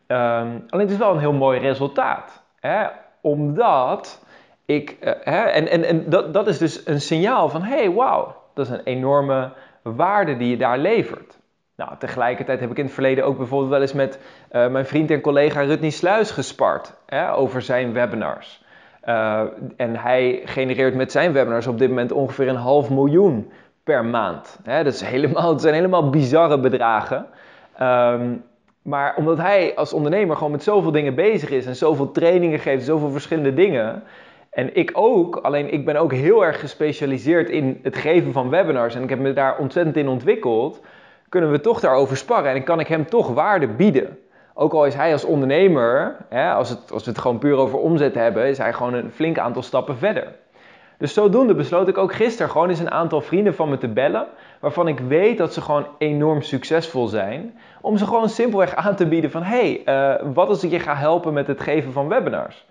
Um, 0.06 0.64
alleen 0.68 0.86
het 0.86 0.90
is 0.90 0.96
wel 0.96 1.12
een 1.12 1.18
heel 1.18 1.32
mooi 1.32 1.60
resultaat. 1.60 2.44
Hè? 2.60 2.86
Omdat 3.20 4.23
ik, 4.66 4.96
uh, 5.00 5.10
hè? 5.20 5.42
en, 5.42 5.68
en, 5.68 5.84
en 5.84 6.10
dat, 6.10 6.32
dat 6.32 6.46
is 6.46 6.58
dus 6.58 6.86
een 6.86 7.00
signaal 7.00 7.48
van, 7.48 7.62
hey, 7.62 7.90
wauw, 7.90 8.36
dat 8.54 8.66
is 8.66 8.72
een 8.72 8.84
enorme 8.84 9.52
waarde 9.82 10.36
die 10.36 10.50
je 10.50 10.56
daar 10.56 10.78
levert. 10.78 11.38
Nou, 11.76 11.90
tegelijkertijd 11.98 12.60
heb 12.60 12.70
ik 12.70 12.78
in 12.78 12.84
het 12.84 12.94
verleden 12.94 13.24
ook 13.24 13.36
bijvoorbeeld 13.36 13.70
wel 13.70 13.80
eens 13.80 13.92
met 13.92 14.18
uh, 14.52 14.68
mijn 14.68 14.86
vriend 14.86 15.10
en 15.10 15.20
collega 15.20 15.60
Rutney 15.60 15.90
Sluis 15.90 16.30
gespart 16.30 16.94
hè, 17.06 17.32
over 17.32 17.62
zijn 17.62 17.92
webinars. 17.92 18.64
Uh, 19.04 19.40
en 19.76 19.96
hij 19.96 20.42
genereert 20.44 20.94
met 20.94 21.12
zijn 21.12 21.32
webinars 21.32 21.66
op 21.66 21.78
dit 21.78 21.88
moment 21.88 22.12
ongeveer 22.12 22.48
een 22.48 22.56
half 22.56 22.90
miljoen 22.90 23.52
per 23.84 24.04
maand. 24.04 24.58
Hè, 24.62 24.84
dat, 24.84 24.92
is 24.92 25.00
helemaal, 25.00 25.58
zijn 25.58 25.74
helemaal 25.74 26.10
bizarre 26.10 26.60
bedragen. 26.60 27.26
Um, 27.82 28.44
maar 28.82 29.14
omdat 29.16 29.38
hij 29.38 29.72
als 29.76 29.92
ondernemer 29.92 30.36
gewoon 30.36 30.52
met 30.52 30.62
zoveel 30.62 30.92
dingen 30.92 31.14
bezig 31.14 31.50
is 31.50 31.66
en 31.66 31.76
zoveel 31.76 32.10
trainingen 32.10 32.58
geeft, 32.58 32.84
zoveel 32.84 33.10
verschillende 33.10 33.54
dingen. 33.54 34.02
En 34.54 34.76
ik 34.76 34.90
ook, 34.92 35.36
alleen 35.36 35.72
ik 35.72 35.84
ben 35.84 35.96
ook 35.96 36.12
heel 36.12 36.44
erg 36.44 36.60
gespecialiseerd 36.60 37.50
in 37.50 37.80
het 37.82 37.96
geven 37.96 38.32
van 38.32 38.50
webinars 38.50 38.94
en 38.94 39.02
ik 39.02 39.08
heb 39.08 39.18
me 39.18 39.32
daar 39.32 39.58
ontzettend 39.58 39.96
in 39.96 40.08
ontwikkeld 40.08 40.80
kunnen 41.34 41.52
we 41.52 41.60
toch 41.60 41.80
daarover 41.80 42.16
sparren 42.16 42.54
en 42.54 42.64
kan 42.64 42.80
ik 42.80 42.86
hem 42.86 43.06
toch 43.06 43.28
waarde 43.28 43.68
bieden. 43.68 44.18
Ook 44.54 44.72
al 44.72 44.86
is 44.86 44.94
hij 44.94 45.12
als 45.12 45.24
ondernemer, 45.24 46.16
hè, 46.28 46.52
als, 46.52 46.68
het, 46.68 46.92
als 46.92 47.04
we 47.04 47.10
het 47.10 47.20
gewoon 47.20 47.38
puur 47.38 47.56
over 47.56 47.78
omzet 47.78 48.14
hebben, 48.14 48.46
is 48.46 48.58
hij 48.58 48.72
gewoon 48.72 48.94
een 48.94 49.10
flink 49.10 49.38
aantal 49.38 49.62
stappen 49.62 49.96
verder. 49.96 50.26
Dus 50.98 51.14
zodoende 51.14 51.54
besloot 51.54 51.88
ik 51.88 51.98
ook 51.98 52.14
gisteren 52.14 52.50
gewoon 52.50 52.68
eens 52.68 52.78
een 52.78 52.90
aantal 52.90 53.20
vrienden 53.20 53.54
van 53.54 53.68
me 53.68 53.78
te 53.78 53.88
bellen, 53.88 54.26
waarvan 54.60 54.88
ik 54.88 54.98
weet 54.98 55.38
dat 55.38 55.52
ze 55.52 55.60
gewoon 55.60 55.86
enorm 55.98 56.42
succesvol 56.42 57.06
zijn, 57.06 57.58
om 57.80 57.96
ze 57.96 58.06
gewoon 58.06 58.28
simpelweg 58.28 58.74
aan 58.74 58.96
te 58.96 59.06
bieden 59.06 59.30
van, 59.30 59.42
hey, 59.42 59.82
uh, 59.84 60.32
wat 60.34 60.48
als 60.48 60.64
ik 60.64 60.70
je 60.70 60.80
ga 60.80 60.94
helpen 60.94 61.32
met 61.32 61.46
het 61.46 61.60
geven 61.60 61.92
van 61.92 62.08
webinars? 62.08 62.66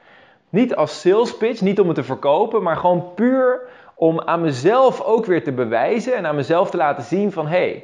Niet 0.54 0.76
als 0.76 1.02
sales 1.02 1.38
pitch, 1.38 1.62
niet 1.62 1.80
om 1.80 1.88
het 1.88 1.96
te 1.96 2.04
verkopen, 2.04 2.64
maar 2.64 2.78
gewoon 2.78 3.14
puur 3.16 3.62
om 3.96 4.22
aan 4.22 4.42
mezelf 4.42 5.02
ook 5.02 5.26
weer 5.26 5.44
te 5.44 5.52
bewijzen 5.52 6.16
en 6.16 6.26
aan 6.26 6.36
mezelf 6.36 6.70
te 6.70 6.78
laten 6.78 7.04
zien 7.04 7.32
van, 7.32 7.48
hey, 7.48 7.84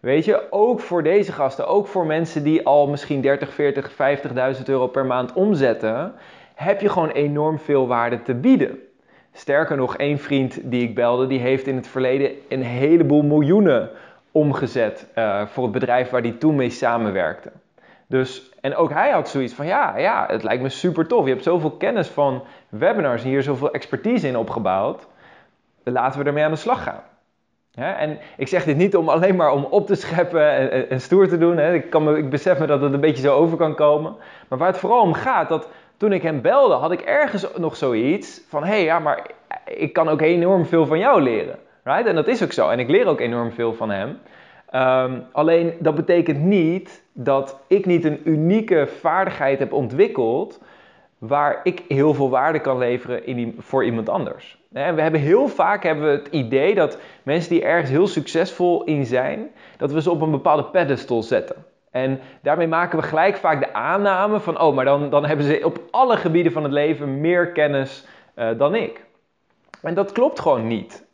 Weet 0.00 0.24
je, 0.24 0.42
ook 0.50 0.80
voor 0.80 1.02
deze 1.02 1.32
gasten, 1.32 1.68
ook 1.68 1.86
voor 1.86 2.06
mensen 2.06 2.42
die 2.42 2.66
al 2.66 2.88
misschien 2.88 3.20
30, 3.20 3.52
40, 3.52 3.90
50.000 4.56 4.64
euro 4.64 4.86
per 4.86 5.06
maand 5.06 5.32
omzetten, 5.32 6.12
heb 6.54 6.80
je 6.80 6.88
gewoon 6.88 7.10
enorm 7.10 7.58
veel 7.58 7.86
waarde 7.86 8.22
te 8.22 8.34
bieden. 8.34 8.78
Sterker 9.32 9.76
nog, 9.76 9.96
één 9.96 10.18
vriend 10.18 10.70
die 10.70 10.82
ik 10.82 10.94
belde, 10.94 11.26
die 11.26 11.38
heeft 11.38 11.66
in 11.66 11.76
het 11.76 11.86
verleden 11.86 12.30
een 12.48 12.62
heleboel 12.62 13.22
miljoenen 13.22 13.90
omgezet 14.32 15.06
uh, 15.14 15.46
voor 15.46 15.62
het 15.62 15.72
bedrijf 15.72 16.10
waar 16.10 16.22
hij 16.22 16.32
toen 16.38 16.54
mee 16.54 16.70
samenwerkte. 16.70 17.50
Dus, 18.10 18.50
en 18.60 18.76
ook 18.76 18.90
hij 18.90 19.10
had 19.10 19.28
zoiets 19.28 19.54
van, 19.54 19.66
ja, 19.66 19.96
ja, 19.98 20.24
het 20.28 20.42
lijkt 20.42 20.62
me 20.62 20.68
super 20.68 21.06
tof. 21.06 21.24
Je 21.24 21.30
hebt 21.30 21.42
zoveel 21.42 21.70
kennis 21.70 22.08
van 22.08 22.42
webinars 22.68 23.22
en 23.22 23.28
hier 23.28 23.42
zoveel 23.42 23.72
expertise 23.72 24.28
in 24.28 24.36
opgebouwd. 24.36 25.06
Laten 25.82 26.20
we 26.20 26.26
ermee 26.26 26.44
aan 26.44 26.50
de 26.50 26.56
slag 26.56 26.82
gaan. 26.82 27.02
En 27.74 28.18
ik 28.36 28.48
zeg 28.48 28.64
dit 28.64 28.76
niet 28.76 28.96
om 28.96 29.08
alleen 29.08 29.36
maar 29.36 29.52
om 29.52 29.64
op 29.64 29.86
te 29.86 29.94
scheppen 29.94 30.50
en, 30.50 30.90
en 30.90 31.00
stoer 31.00 31.28
te 31.28 31.38
doen. 31.38 31.58
Ik, 31.58 31.90
kan 31.90 32.16
ik 32.16 32.30
besef 32.30 32.58
me 32.58 32.66
dat 32.66 32.80
het 32.80 32.92
een 32.92 33.00
beetje 33.00 33.22
zo 33.22 33.36
over 33.36 33.56
kan 33.56 33.74
komen. 33.74 34.16
Maar 34.48 34.58
waar 34.58 34.68
het 34.68 34.78
vooral 34.78 35.00
om 35.00 35.12
gaat, 35.12 35.48
dat 35.48 35.68
toen 35.96 36.12
ik 36.12 36.22
hem 36.22 36.40
belde, 36.40 36.74
had 36.74 36.92
ik 36.92 37.00
ergens 37.00 37.46
nog 37.56 37.76
zoiets 37.76 38.40
van: 38.48 38.62
hé, 38.62 38.68
hey, 38.68 38.84
ja, 38.84 38.98
maar 38.98 39.30
ik 39.64 39.92
kan 39.92 40.08
ook 40.08 40.20
enorm 40.20 40.66
veel 40.66 40.86
van 40.86 40.98
jou 40.98 41.22
leren. 41.22 41.58
Right? 41.84 42.06
En 42.06 42.14
dat 42.14 42.28
is 42.28 42.42
ook 42.42 42.52
zo. 42.52 42.68
En 42.68 42.78
ik 42.78 42.88
leer 42.88 43.06
ook 43.06 43.20
enorm 43.20 43.52
veel 43.52 43.74
van 43.74 43.90
hem. 43.90 44.18
Um, 44.74 45.26
alleen 45.32 45.74
dat 45.78 45.94
betekent 45.94 46.38
niet 46.38 47.02
dat 47.12 47.60
ik 47.66 47.86
niet 47.86 48.04
een 48.04 48.20
unieke 48.24 48.88
vaardigheid 49.00 49.58
heb 49.58 49.72
ontwikkeld 49.72 50.60
waar 51.18 51.60
ik 51.62 51.82
heel 51.88 52.14
veel 52.14 52.30
waarde 52.30 52.60
kan 52.60 52.78
leveren 52.78 53.26
in, 53.26 53.56
voor 53.58 53.84
iemand 53.84 54.08
anders. 54.08 54.58
We 54.68 54.80
hebben 54.80 55.20
heel 55.20 55.48
vaak 55.48 55.82
hebben 55.82 56.04
we 56.04 56.10
het 56.10 56.28
idee 56.30 56.74
dat 56.74 56.98
mensen 57.22 57.50
die 57.50 57.64
ergens 57.64 57.90
heel 57.90 58.06
succesvol 58.06 58.84
in 58.84 59.06
zijn, 59.06 59.50
dat 59.76 59.92
we 59.92 60.02
ze 60.02 60.10
op 60.10 60.20
een 60.20 60.30
bepaalde 60.30 60.64
pedestal 60.64 61.22
zetten. 61.22 61.56
En 61.90 62.20
daarmee 62.42 62.68
maken 62.68 62.98
we 62.98 63.04
gelijk 63.04 63.36
vaak 63.36 63.60
de 63.60 63.72
aanname 63.72 64.40
van, 64.40 64.60
oh, 64.60 64.74
maar 64.74 64.84
dan, 64.84 65.10
dan 65.10 65.24
hebben 65.24 65.46
ze 65.46 65.60
op 65.64 65.80
alle 65.90 66.16
gebieden 66.16 66.52
van 66.52 66.62
het 66.62 66.72
leven 66.72 67.20
meer 67.20 67.52
kennis 67.52 68.06
uh, 68.36 68.48
dan 68.56 68.74
ik. 68.74 69.04
En 69.82 69.94
dat 69.94 70.12
klopt 70.12 70.40
gewoon 70.40 70.66
niet. 70.66 71.08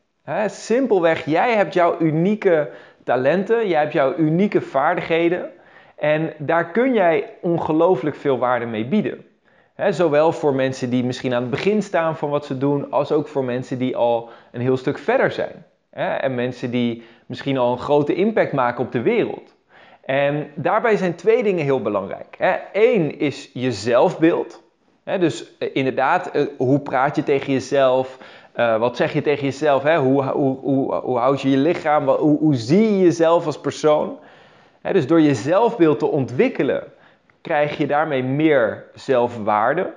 Simpelweg, 0.47 1.25
jij 1.25 1.55
hebt 1.55 1.75
jouw 1.75 1.99
unieke 1.99 2.71
talenten, 3.07 3.69
jij 3.69 3.81
hebt 3.81 3.93
jouw 3.93 4.17
unieke 4.17 4.61
vaardigheden 4.61 5.51
en 5.97 6.33
daar 6.39 6.71
kun 6.71 6.93
jij 6.93 7.31
ongelooflijk 7.41 8.17
veel 8.17 8.39
waarde 8.39 8.67
mee 8.67 8.87
bieden. 8.87 9.25
zowel 9.91 10.33
voor 10.33 10.55
mensen 10.55 10.91
die 10.91 11.05
misschien 11.05 11.35
aan 11.35 11.43
het 11.43 11.51
begin 11.51 11.83
staan 11.83 12.17
van 12.17 12.31
wat 12.31 12.47
ze 12.47 12.59
doen, 12.59 12.91
als 12.91 13.13
ook 13.13 13.29
voor 13.29 13.45
mensen 13.45 13.79
die 13.79 13.97
al 13.97 14.29
een 14.53 14.61
heel 14.61 14.77
stuk 14.77 14.99
verder 14.99 15.31
zijn. 15.31 15.65
en 16.21 16.35
mensen 16.35 16.71
die 16.71 17.03
misschien 17.27 17.59
al 17.59 17.73
een 17.73 17.79
grote 17.79 18.15
impact 18.15 18.53
maken 18.53 18.85
op 18.85 18.93
de 18.93 19.03
wereld. 19.03 19.55
En 20.05 20.51
daarbij 20.55 20.97
zijn 20.97 21.15
twee 21.15 21.43
dingen 21.43 21.65
heel 21.65 21.83
belangrijk. 21.83 22.37
Eén 22.73 23.19
is 23.19 23.51
je 23.53 23.73
zelfbeeld. 23.73 24.65
Dus 25.05 25.57
eh, 25.59 25.69
inderdaad, 25.73 26.31
eh, 26.31 26.47
hoe 26.57 26.81
praat 26.81 27.17
je 27.17 27.23
tegen 27.23 27.53
jezelf? 27.53 28.19
Uh, 28.57 28.77
wat 28.77 28.97
zeg 28.97 29.13
je 29.13 29.23
tegen 29.23 29.45
jezelf? 29.45 29.83
Hè? 29.83 29.99
Hoe, 29.99 30.25
hoe, 30.25 30.59
hoe, 30.59 30.95
hoe 30.95 31.19
houd 31.19 31.41
je 31.41 31.51
je 31.51 31.57
lichaam? 31.57 32.09
Hoe, 32.09 32.55
zie 32.55 32.93
je 32.93 32.99
jezelf 32.99 33.47
als 33.47 33.61
persoon? 33.61 34.19
Hè, 34.81 34.93
dus 34.93 35.07
door 35.07 35.21
je 35.21 35.35
zelfbeeld 35.35 35.99
te 35.99 36.07
ontwikkelen, 36.07 36.83
krijg 37.41 37.79
je 37.79 37.87
daarmee 37.87 38.23
meer 38.23 38.85
zelfwaarde. 38.95 39.93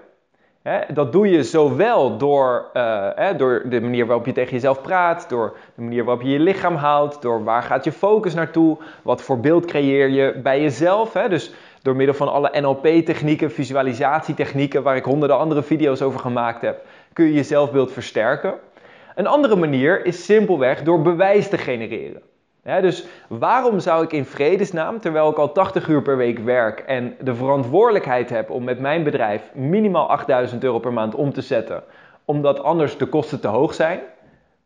Hè, 0.62 0.80
dat 0.94 1.12
doe 1.12 1.30
je 1.30 1.44
zowel 1.44 2.18
door, 2.18 2.70
uh, 2.74 3.08
hè, 3.16 3.36
door 3.36 3.62
de 3.70 3.82
manier 3.82 4.06
waarop 4.06 4.26
je 4.26 4.32
tegen 4.32 4.52
jezelf 4.52 4.82
praat, 4.82 5.30
door 5.30 5.58
de 5.76 5.82
manier 5.82 6.04
waarop 6.04 6.24
je 6.24 6.30
je 6.30 6.40
lichaam 6.40 6.76
houdt, 6.76 7.22
door 7.22 7.44
waar 7.44 7.64
gaat 7.64 7.84
je 7.84 7.92
focus 7.92 8.34
naartoe, 8.34 8.78
wat 9.02 9.22
voor 9.22 9.40
beeld 9.40 9.66
creëer 9.66 10.10
je 10.10 10.40
bij 10.44 10.62
jezelf. 10.62 11.12
Dus 11.12 11.54
door 11.82 11.96
middel 11.96 12.16
van 12.16 12.32
alle 12.32 12.62
NLP-technieken, 12.62 13.52
visualisatietechnieken, 13.52 14.84
waar 14.84 14.96
ik 14.96 15.06
honderden 15.06 15.38
andere 15.38 15.64
video's 15.64 16.02
over 16.02 16.20
gemaakt 16.20 16.62
heb, 16.62 16.86
kun 17.14 17.26
je 17.26 17.34
je 17.34 17.44
zelfbeeld 17.44 17.92
versterken. 17.92 18.54
Een 19.16 19.28
andere 19.28 19.56
manier 19.56 20.06
is 20.06 20.26
simpelweg 20.26 20.84
door 20.84 21.02
bewijs 21.02 21.50
te 21.50 21.58
genereren. 21.58 22.22
dus 22.64 23.06
waarom 23.28 23.80
zou 23.80 24.04
ik 24.04 24.12
in 24.12 24.26
vredesnaam, 24.26 25.00
terwijl 25.00 25.30
ik 25.30 25.38
al 25.38 25.52
80 25.52 25.88
uur 25.88 26.02
per 26.02 26.18
week 26.18 26.40
werk 26.40 26.80
en 26.80 27.16
de 27.22 27.36
verantwoordelijkheid 27.36 28.30
heb 28.30 28.50
om 28.50 28.64
met 28.64 28.80
mijn 28.80 29.04
bedrijf 29.04 29.52
minimaal 29.54 30.10
8000 30.10 30.64
euro 30.64 30.80
per 30.80 30.94
maand 30.94 31.16
om 31.16 31.34
te 31.34 31.42
zetten, 31.42 31.84
omdat 32.26 32.64
anders 32.64 32.98
de 32.98 33.06
kosten 33.06 33.40
te 33.40 33.48
hoog 33.48 33.74
zijn? 33.74 34.00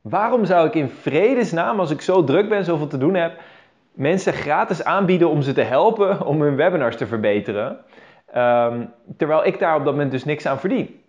Waarom 0.01 0.45
zou 0.45 0.67
ik 0.67 0.75
in 0.75 0.89
vredesnaam, 0.89 1.79
als 1.79 1.91
ik 1.91 2.01
zo 2.01 2.23
druk 2.23 2.49
ben, 2.49 2.65
zoveel 2.65 2.87
te 2.87 2.97
doen 2.97 3.13
heb, 3.13 3.39
mensen 3.93 4.33
gratis 4.33 4.83
aanbieden 4.83 5.29
om 5.29 5.41
ze 5.41 5.53
te 5.53 5.61
helpen 5.61 6.25
om 6.25 6.41
hun 6.41 6.55
webinars 6.55 6.95
te 6.95 7.07
verbeteren, 7.07 7.77
um, 8.35 8.93
terwijl 9.17 9.45
ik 9.45 9.59
daar 9.59 9.75
op 9.75 9.83
dat 9.83 9.93
moment 9.93 10.11
dus 10.11 10.25
niks 10.25 10.45
aan 10.45 10.59
verdien? 10.59 11.01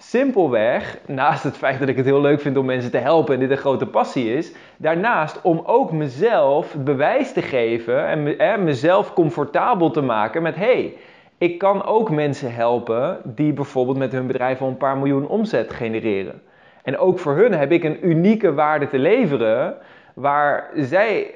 Simpelweg, 0.00 0.98
naast 1.06 1.42
het 1.42 1.56
feit 1.56 1.78
dat 1.78 1.88
ik 1.88 1.96
het 1.96 2.04
heel 2.04 2.20
leuk 2.20 2.40
vind 2.40 2.56
om 2.56 2.66
mensen 2.66 2.90
te 2.90 2.98
helpen 2.98 3.34
en 3.34 3.40
dit 3.40 3.50
een 3.50 3.56
grote 3.56 3.86
passie 3.86 4.34
is, 4.34 4.52
daarnaast 4.76 5.40
om 5.42 5.62
ook 5.64 5.92
mezelf 5.92 6.72
het 6.72 6.84
bewijs 6.84 7.32
te 7.32 7.42
geven 7.42 8.06
en 8.38 8.64
mezelf 8.64 9.12
comfortabel 9.12 9.90
te 9.90 10.02
maken 10.02 10.42
met 10.42 10.56
hey, 10.56 10.94
ik 11.38 11.58
kan 11.58 11.84
ook 11.84 12.10
mensen 12.10 12.54
helpen 12.54 13.20
die 13.24 13.52
bijvoorbeeld 13.52 13.98
met 13.98 14.12
hun 14.12 14.26
bedrijf 14.26 14.60
al 14.60 14.68
een 14.68 14.76
paar 14.76 14.96
miljoen 14.96 15.28
omzet 15.28 15.72
genereren. 15.72 16.42
En 16.82 16.98
ook 16.98 17.18
voor 17.18 17.36
hun 17.36 17.52
heb 17.52 17.72
ik 17.72 17.84
een 17.84 18.08
unieke 18.08 18.54
waarde 18.54 18.88
te 18.88 18.98
leveren 18.98 19.76
waar 20.20 20.70
zij, 20.74 21.34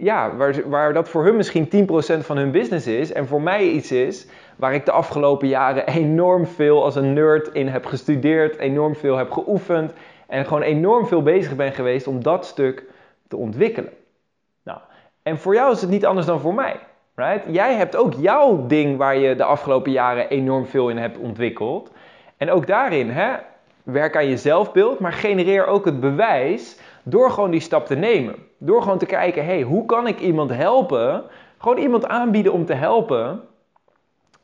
ja, 0.00 0.36
waar, 0.36 0.68
waar 0.68 0.92
dat 0.92 1.08
voor 1.08 1.24
hun 1.24 1.36
misschien 1.36 1.68
10% 2.20 2.24
van 2.24 2.36
hun 2.36 2.50
business 2.50 2.86
is 2.86 3.12
en 3.12 3.26
voor 3.26 3.42
mij 3.42 3.68
iets 3.68 3.92
is 3.92 4.26
waar 4.56 4.74
ik 4.74 4.84
de 4.84 4.90
afgelopen 4.90 5.48
jaren 5.48 5.86
enorm 5.86 6.46
veel 6.46 6.84
als 6.84 6.96
een 6.96 7.12
nerd 7.12 7.48
in 7.48 7.68
heb 7.68 7.86
gestudeerd, 7.86 8.58
enorm 8.58 8.96
veel 8.96 9.16
heb 9.16 9.30
geoefend 9.30 9.92
en 10.26 10.44
gewoon 10.44 10.62
enorm 10.62 11.06
veel 11.06 11.22
bezig 11.22 11.56
ben 11.56 11.72
geweest 11.72 12.06
om 12.06 12.22
dat 12.22 12.46
stuk 12.46 12.84
te 13.28 13.36
ontwikkelen. 13.36 13.92
Nou, 14.62 14.78
en 15.22 15.38
voor 15.38 15.54
jou 15.54 15.72
is 15.72 15.80
het 15.80 15.90
niet 15.90 16.06
anders 16.06 16.26
dan 16.26 16.40
voor 16.40 16.54
mij. 16.54 16.76
Right? 17.14 17.44
Jij 17.48 17.74
hebt 17.74 17.96
ook 17.96 18.14
jouw 18.14 18.66
ding 18.66 18.96
waar 18.96 19.16
je 19.16 19.34
de 19.34 19.44
afgelopen 19.44 19.92
jaren 19.92 20.28
enorm 20.28 20.66
veel 20.66 20.88
in 20.88 20.96
hebt 20.96 21.18
ontwikkeld. 21.18 21.90
En 22.36 22.50
ook 22.50 22.66
daarin, 22.66 23.10
hè, 23.10 23.36
werk 23.82 24.16
aan 24.16 24.28
je 24.28 24.36
zelfbeeld, 24.36 24.98
maar 24.98 25.12
genereer 25.12 25.66
ook 25.66 25.84
het 25.84 26.00
bewijs 26.00 26.78
door 27.08 27.30
gewoon 27.30 27.50
die 27.50 27.60
stap 27.60 27.86
te 27.86 27.94
nemen. 27.94 28.34
Door 28.58 28.82
gewoon 28.82 28.98
te 28.98 29.06
kijken, 29.06 29.44
hey, 29.44 29.62
hoe 29.62 29.86
kan 29.86 30.06
ik 30.06 30.20
iemand 30.20 30.50
helpen? 30.50 31.22
Gewoon 31.58 31.78
iemand 31.78 32.06
aanbieden 32.06 32.52
om 32.52 32.64
te 32.64 32.74
helpen 32.74 33.40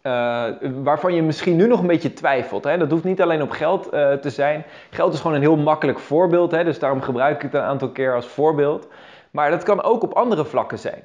uh, 0.02 0.44
waarvan 0.82 1.14
je 1.14 1.22
misschien 1.22 1.56
nu 1.56 1.66
nog 1.66 1.80
een 1.80 1.86
beetje 1.86 2.12
twijfelt. 2.12 2.64
Hè? 2.64 2.78
Dat 2.78 2.90
hoeft 2.90 3.04
niet 3.04 3.22
alleen 3.22 3.42
op 3.42 3.50
geld 3.50 3.94
uh, 3.94 4.12
te 4.12 4.30
zijn. 4.30 4.64
Geld 4.90 5.14
is 5.14 5.20
gewoon 5.20 5.36
een 5.36 5.42
heel 5.42 5.56
makkelijk 5.56 5.98
voorbeeld, 5.98 6.50
hè? 6.50 6.64
dus 6.64 6.78
daarom 6.78 7.00
gebruik 7.00 7.36
ik 7.36 7.42
het 7.42 7.54
een 7.54 7.60
aantal 7.60 7.88
keer 7.88 8.14
als 8.14 8.26
voorbeeld. 8.26 8.88
Maar 9.30 9.50
dat 9.50 9.62
kan 9.62 9.82
ook 9.82 10.02
op 10.02 10.12
andere 10.12 10.44
vlakken 10.44 10.78
zijn. 10.78 11.02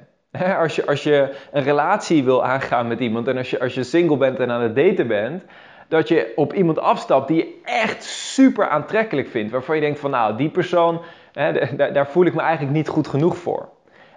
Als 0.58 0.76
je, 0.76 0.86
als 0.86 1.02
je 1.02 1.34
een 1.52 1.62
relatie 1.62 2.24
wil 2.24 2.44
aangaan 2.44 2.88
met 2.88 3.00
iemand 3.00 3.28
en 3.28 3.36
als 3.36 3.50
je, 3.50 3.60
als 3.60 3.74
je 3.74 3.82
single 3.82 4.16
bent 4.16 4.38
en 4.38 4.50
aan 4.50 4.62
het 4.62 4.76
daten 4.76 5.06
bent, 5.06 5.42
dat 5.88 6.08
je 6.08 6.32
op 6.36 6.54
iemand 6.54 6.78
afstapt 6.78 7.28
die 7.28 7.36
je 7.36 7.60
echt 7.64 8.04
super 8.04 8.68
aantrekkelijk 8.68 9.28
vindt. 9.28 9.52
Waarvan 9.52 9.74
je 9.74 9.80
denkt 9.80 9.98
van 9.98 10.10
nou, 10.10 10.36
die 10.36 10.50
persoon, 10.50 11.00
hè, 11.38 11.76
daar, 11.92 12.08
voel 12.08 12.24
ik 12.24 12.34
me 12.34 12.40
eigenlijk 12.40 12.76
niet 12.76 12.88
goed 12.88 13.08
genoeg 13.08 13.36
voor. 13.36 13.68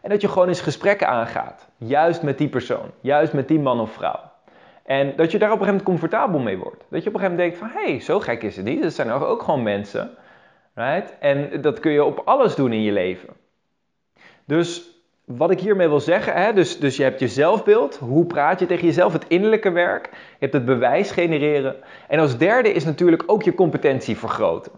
En 0.02 0.10
dat 0.10 0.22
je 0.22 0.28
gewoon 0.28 0.48
eens 0.48 0.62
gesprekken 0.62 1.08
aangaat. 1.08 1.68
Juist 1.78 2.22
met 2.22 2.38
die 2.38 2.50
persoon. 2.50 2.92
Juist 3.02 3.34
met 3.34 3.48
die 3.48 3.60
man 3.60 3.80
of 3.80 3.92
vrouw. 3.92 4.20
En 4.84 5.14
dat 5.16 5.32
je 5.32 5.40
daar 5.40 5.52
op 5.52 5.60
een 5.60 5.66
gegeven 5.66 5.84
moment 5.84 5.84
comfortabel 5.84 6.40
mee 6.40 6.58
wordt. 6.58 6.84
Dat 6.90 7.04
je 7.04 7.10
op 7.10 7.16
een 7.16 7.20
gegeven 7.20 7.38
moment 7.38 7.38
denkt 7.38 7.58
van, 7.58 7.82
hé, 7.82 7.92
hey, 7.92 8.00
zo 8.00 8.20
gek 8.20 8.44
is 8.44 8.56
het 8.56 8.66
niet. 8.66 8.82
Dat 8.82 8.94
zijn 8.94 9.12
ook 9.12 9.44
gewoon 9.44 9.64
mensen. 9.64 10.10
Right? 10.74 11.18
En 11.20 11.62
dat 11.62 11.80
kun 11.80 11.92
je 11.92 12.04
op 12.04 12.22
alles 12.26 12.56
doen 12.56 12.74
in 12.74 12.82
je 12.82 12.92
leven. 12.92 13.30
Dus 14.46 14.90
wat 15.26 15.52
ik 15.52 15.60
hiermee 15.60 15.88
wil 15.88 16.00
zeggen, 16.00 16.34
hè, 16.34 16.54
dus, 16.54 16.80
dus 16.80 16.98
je 16.98 17.04
hebt 17.04 17.20
je 17.20 17.28
zelfbeeld. 17.28 17.98
Hoe 17.98 18.26
praat 18.26 18.60
je 18.60 18.66
tegen 18.66 18.86
jezelf? 18.86 19.14
Het 19.14 19.26
innerlijke 19.28 19.72
werk. 19.72 20.10
Je 20.12 20.38
hebt 20.40 20.54
het 20.54 20.66
bewijs 20.66 21.12
genereren. 21.12 21.76
En 22.08 22.20
als 22.20 22.38
derde 22.38 22.72
is 22.72 22.86
natuurlijk 22.86 23.24
ook 23.26 23.44
je 23.44 23.56
competentie 23.56 24.18
vergroten. 24.18 24.72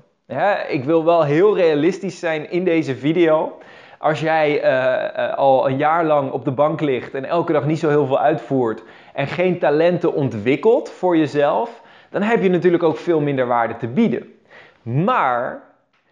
Ik 0.68 0.84
wil 0.84 1.06
wel 1.06 1.24
heel 1.24 1.56
realistisch 1.56 2.20
zijn 2.20 2.52
in 2.52 2.64
deze 2.64 2.96
video. 2.96 3.58
Als 3.98 4.20
jij 4.20 4.62
eh, 4.62 5.28
eh, 5.28 5.38
al 5.38 5.70
een 5.70 5.78
jaar 5.78 6.06
lang 6.06 6.32
op 6.32 6.46
de 6.46 6.52
bank 6.52 6.82
ligt 6.82 7.14
en 7.14 7.26
elke 7.26 7.52
dag 7.52 7.66
niet 7.66 7.80
zo 7.80 7.90
heel 7.90 8.06
veel 8.06 8.20
uitvoert 8.20 8.84
en 9.14 9.28
geen 9.28 9.60
talenten 9.60 10.14
ontwikkelt 10.14 10.90
voor 10.90 11.18
jezelf, 11.18 11.82
dan 12.10 12.22
heb 12.22 12.44
je 12.44 12.50
natuurlijk 12.50 12.84
ook 12.84 12.98
veel 12.98 13.20
minder 13.20 13.48
waarde 13.48 13.78
te 13.78 13.88
bieden. 13.88 14.34
Maar 14.82 15.64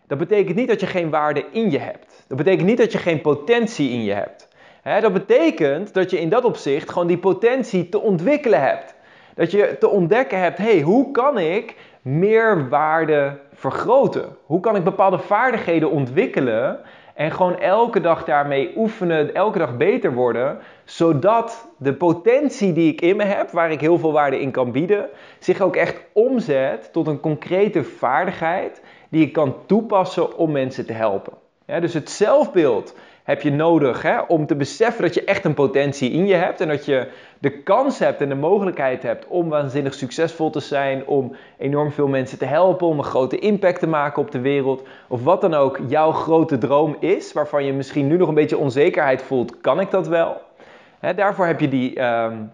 dat 0.07 0.17
betekent 0.17 0.55
niet 0.55 0.67
dat 0.67 0.79
je 0.79 0.87
geen 0.87 1.09
waarde 1.09 1.45
in 1.51 1.71
je 1.71 1.79
hebt. 1.79 2.25
Dat 2.27 2.37
betekent 2.37 2.67
niet 2.67 2.77
dat 2.77 2.91
je 2.91 2.97
geen 2.97 3.21
potentie 3.21 3.89
in 3.89 4.03
je 4.03 4.13
hebt. 4.13 4.47
dat 5.01 5.13
betekent 5.13 5.93
dat 5.93 6.09
je 6.09 6.19
in 6.19 6.29
dat 6.29 6.43
opzicht 6.43 6.89
gewoon 6.89 7.07
die 7.07 7.17
potentie 7.17 7.89
te 7.89 7.99
ontwikkelen 7.99 8.61
hebt. 8.61 8.95
Dat 9.35 9.51
je 9.51 9.75
te 9.79 9.87
ontdekken 9.87 10.39
hebt, 10.39 10.57
hé, 10.57 10.71
hey, 10.71 10.81
hoe 10.81 11.11
kan 11.11 11.37
ik 11.37 11.75
meer 12.01 12.69
waarde 12.69 13.39
vergroten? 13.61 14.37
Hoe 14.45 14.59
kan 14.59 14.75
ik 14.75 14.83
bepaalde 14.83 15.19
vaardigheden 15.19 15.91
ontwikkelen 15.91 16.79
en 17.13 17.31
gewoon 17.31 17.59
elke 17.59 18.01
dag 18.01 18.23
daarmee 18.23 18.73
oefenen, 18.75 19.33
elke 19.33 19.57
dag 19.57 19.77
beter 19.77 20.13
worden, 20.13 20.57
zodat 20.83 21.67
de 21.77 21.93
potentie 21.93 22.73
die 22.73 22.91
ik 22.91 23.01
in 23.01 23.15
me 23.15 23.23
heb, 23.23 23.49
waar 23.49 23.71
ik 23.71 23.81
heel 23.81 23.97
veel 23.97 24.11
waarde 24.11 24.41
in 24.41 24.51
kan 24.51 24.71
bieden, 24.71 25.09
zich 25.39 25.61
ook 25.61 25.75
echt 25.75 26.01
omzet 26.13 26.93
tot 26.93 27.07
een 27.07 27.19
concrete 27.19 27.83
vaardigheid 27.83 28.81
die 29.09 29.25
ik 29.25 29.33
kan 29.33 29.55
toepassen 29.65 30.37
om 30.37 30.51
mensen 30.51 30.85
te 30.85 30.93
helpen. 30.93 31.33
Dus 31.65 31.93
het 31.93 32.09
zelfbeeld 32.09 32.95
heb 33.23 33.41
je 33.41 33.51
nodig 33.51 34.01
hè, 34.01 34.19
om 34.19 34.45
te 34.45 34.55
beseffen 34.55 35.01
dat 35.03 35.13
je 35.13 35.23
echt 35.23 35.45
een 35.45 35.53
potentie 35.53 36.11
in 36.11 36.27
je 36.27 36.33
hebt 36.33 36.61
en 36.61 36.67
dat 36.67 36.85
je 36.85 37.07
de 37.39 37.61
kans 37.61 37.99
hebt 37.99 38.21
en 38.21 38.29
de 38.29 38.35
mogelijkheid 38.35 39.03
hebt 39.03 39.27
om 39.27 39.49
waanzinnig 39.49 39.93
succesvol 39.93 40.49
te 40.49 40.59
zijn, 40.59 41.07
om 41.07 41.35
enorm 41.57 41.91
veel 41.91 42.07
mensen 42.07 42.37
te 42.37 42.45
helpen, 42.45 42.87
om 42.87 42.97
een 42.97 43.03
grote 43.03 43.39
impact 43.39 43.79
te 43.79 43.87
maken 43.87 44.21
op 44.21 44.31
de 44.31 44.39
wereld, 44.39 44.87
of 45.07 45.23
wat 45.23 45.41
dan 45.41 45.53
ook 45.53 45.79
jouw 45.87 46.11
grote 46.11 46.57
droom 46.57 46.95
is, 46.99 47.33
waarvan 47.33 47.65
je 47.65 47.73
misschien 47.73 48.07
nu 48.07 48.17
nog 48.17 48.27
een 48.27 48.33
beetje 48.33 48.57
onzekerheid 48.57 49.21
voelt, 49.21 49.61
kan 49.61 49.79
ik 49.79 49.91
dat 49.91 50.07
wel? 50.07 50.41
Hè, 50.99 51.13
daarvoor 51.13 51.45
heb 51.45 51.59
je 51.59 51.69
die, 51.69 52.03
um, 52.03 52.51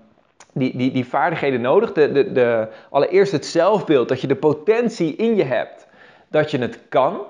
die, 0.53 0.77
die, 0.77 0.91
die 0.91 1.05
vaardigheden 1.05 1.61
nodig. 1.61 1.93
De, 1.93 2.11
de, 2.11 2.31
de, 2.31 2.67
allereerst 2.89 3.31
het 3.31 3.45
zelfbeeld, 3.45 4.09
dat 4.09 4.21
je 4.21 4.27
de 4.27 4.35
potentie 4.35 5.15
in 5.15 5.35
je 5.35 5.43
hebt, 5.43 5.87
dat 6.27 6.51
je 6.51 6.57
het 6.57 6.79
kan. 6.89 7.21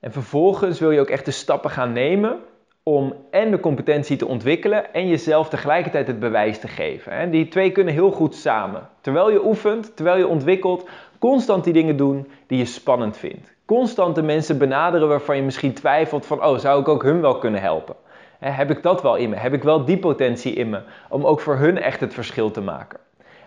En 0.00 0.12
vervolgens 0.12 0.80
wil 0.80 0.90
je 0.90 1.00
ook 1.00 1.08
echt 1.08 1.24
de 1.24 1.30
stappen 1.30 1.70
gaan 1.70 1.92
nemen 1.92 2.38
om 2.82 3.14
en 3.30 3.50
de 3.50 3.60
competentie 3.60 4.16
te 4.16 4.26
ontwikkelen 4.26 4.94
en 4.94 5.08
jezelf 5.08 5.48
tegelijkertijd 5.48 6.06
het 6.06 6.18
bewijs 6.18 6.58
te 6.58 6.68
geven. 6.68 7.12
En 7.12 7.30
die 7.30 7.48
twee 7.48 7.72
kunnen 7.72 7.94
heel 7.94 8.10
goed 8.10 8.34
samen. 8.34 8.88
Terwijl 9.00 9.30
je 9.30 9.44
oefent, 9.44 9.96
terwijl 9.96 10.18
je 10.18 10.26
ontwikkelt, 10.26 10.88
constant 11.18 11.64
die 11.64 11.72
dingen 11.72 11.96
doen 11.96 12.28
die 12.46 12.58
je 12.58 12.64
spannend 12.64 13.16
vindt. 13.16 13.52
Constant 13.64 14.14
de 14.14 14.22
mensen 14.22 14.58
benaderen 14.58 15.08
waarvan 15.08 15.36
je 15.36 15.42
misschien 15.42 15.74
twijfelt 15.74 16.26
van, 16.26 16.44
oh, 16.44 16.58
zou 16.58 16.80
ik 16.80 16.88
ook 16.88 17.02
hun 17.02 17.20
wel 17.20 17.38
kunnen 17.38 17.60
helpen? 17.60 17.94
Heb 18.38 18.70
ik 18.70 18.82
dat 18.82 19.02
wel 19.02 19.16
in 19.16 19.30
me? 19.30 19.36
Heb 19.36 19.52
ik 19.52 19.62
wel 19.62 19.84
die 19.84 19.98
potentie 19.98 20.52
in 20.52 20.70
me 20.70 20.80
om 21.08 21.24
ook 21.24 21.40
voor 21.40 21.56
hun 21.56 21.78
echt 21.78 22.00
het 22.00 22.14
verschil 22.14 22.50
te 22.50 22.60
maken? 22.60 22.98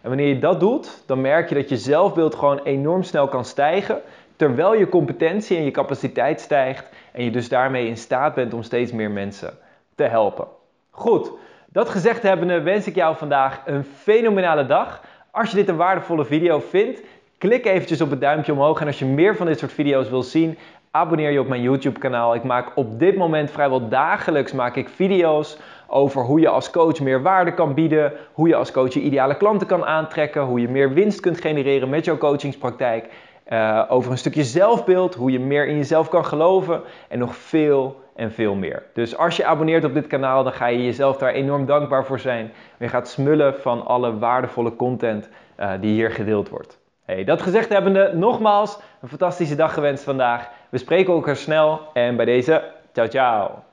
En 0.01 0.09
wanneer 0.09 0.27
je 0.27 0.39
dat 0.39 0.59
doet, 0.59 1.03
dan 1.05 1.21
merk 1.21 1.49
je 1.49 1.55
dat 1.55 1.69
je 1.69 1.77
zelfbeeld 1.77 2.35
gewoon 2.35 2.59
enorm 2.63 3.03
snel 3.03 3.27
kan 3.27 3.45
stijgen, 3.45 4.01
terwijl 4.35 4.75
je 4.75 4.89
competentie 4.89 5.57
en 5.57 5.63
je 5.63 5.71
capaciteit 5.71 6.41
stijgt 6.41 6.89
en 7.11 7.23
je 7.23 7.31
dus 7.31 7.49
daarmee 7.49 7.87
in 7.87 7.97
staat 7.97 8.33
bent 8.33 8.53
om 8.53 8.63
steeds 8.63 8.91
meer 8.91 9.11
mensen 9.11 9.53
te 9.95 10.03
helpen. 10.03 10.47
Goed, 10.89 11.31
dat 11.67 11.89
gezegd 11.89 12.23
hebbende 12.23 12.61
wens 12.61 12.87
ik 12.87 12.95
jou 12.95 13.15
vandaag 13.15 13.61
een 13.65 13.83
fenomenale 13.83 14.65
dag. 14.65 15.01
Als 15.31 15.49
je 15.49 15.55
dit 15.55 15.69
een 15.69 15.75
waardevolle 15.75 16.25
video 16.25 16.59
vindt, 16.59 17.01
klik 17.37 17.65
eventjes 17.65 18.01
op 18.01 18.09
het 18.09 18.21
duimpje 18.21 18.51
omhoog. 18.51 18.81
En 18.81 18.87
als 18.87 18.99
je 18.99 19.05
meer 19.05 19.35
van 19.35 19.45
dit 19.45 19.59
soort 19.59 19.71
video's 19.71 20.09
wil 20.09 20.23
zien, 20.23 20.57
abonneer 20.91 21.31
je 21.31 21.39
op 21.39 21.47
mijn 21.47 21.61
YouTube 21.61 21.99
kanaal. 21.99 22.35
Ik 22.35 22.43
maak 22.43 22.71
op 22.75 22.99
dit 22.99 23.15
moment 23.17 23.51
vrijwel 23.51 23.89
dagelijks 23.89 24.51
maak 24.51 24.75
ik 24.75 24.89
video's 24.89 25.57
over 25.87 26.21
hoe 26.23 26.39
je 26.39 26.47
als 26.47 26.69
coach 26.69 26.99
meer 26.99 27.21
waarde 27.21 27.53
kan 27.53 27.73
bieden, 27.73 28.13
hoe 28.33 28.47
je 28.47 28.55
als 28.55 28.71
coach 28.71 28.93
je 28.93 29.01
ideale 29.01 29.37
klanten 29.37 29.67
kan 29.67 29.85
aantrekken, 29.85 30.41
hoe 30.41 30.59
je 30.59 30.69
meer 30.69 30.93
winst 30.93 31.19
kunt 31.19 31.41
genereren 31.41 31.89
met 31.89 32.05
jouw 32.05 32.17
coachingspraktijk, 32.17 33.09
uh, 33.53 33.83
over 33.87 34.11
een 34.11 34.17
stukje 34.17 34.43
zelfbeeld, 34.43 35.15
hoe 35.15 35.31
je 35.31 35.39
meer 35.39 35.67
in 35.67 35.75
jezelf 35.75 36.09
kan 36.09 36.25
geloven 36.25 36.81
en 37.09 37.19
nog 37.19 37.35
veel 37.35 38.01
en 38.15 38.31
veel 38.31 38.55
meer. 38.55 38.83
Dus 38.93 39.17
als 39.17 39.37
je 39.37 39.45
abonneert 39.45 39.83
op 39.83 39.93
dit 39.93 40.07
kanaal, 40.07 40.43
dan 40.43 40.53
ga 40.53 40.67
je 40.67 40.83
jezelf 40.83 41.17
daar 41.17 41.33
enorm 41.33 41.65
dankbaar 41.65 42.05
voor 42.05 42.19
zijn. 42.19 42.51
Je 42.79 42.87
gaat 42.87 43.07
smullen 43.07 43.55
van 43.55 43.85
alle 43.85 44.17
waardevolle 44.17 44.75
content 44.75 45.29
uh, 45.59 45.71
die 45.79 45.91
hier 45.91 46.11
gedeeld 46.11 46.49
wordt. 46.49 46.79
Hey, 47.05 47.23
dat 47.23 47.41
gezegd 47.41 47.69
hebbende, 47.69 48.11
nogmaals 48.13 48.79
een 49.01 49.09
fantastische 49.09 49.55
dag 49.55 49.73
gewenst 49.73 50.03
vandaag. 50.03 50.49
We 50.69 50.77
spreken 50.77 51.13
elkaar 51.13 51.35
snel 51.35 51.81
en 51.93 52.15
bij 52.15 52.25
deze, 52.25 52.63
ciao 52.93 53.07
ciao. 53.07 53.72